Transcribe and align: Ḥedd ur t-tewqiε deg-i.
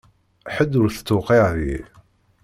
Ḥedd 0.55 0.73
ur 0.81 0.89
t-tewqiε 0.91 1.45
deg-i. 1.55 1.81